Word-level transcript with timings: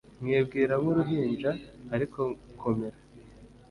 nkibwira 0.23 0.73
nk 0.81 0.85
uruhinja 0.91 1.51
ariko 1.95 2.19
komera 2.61 2.97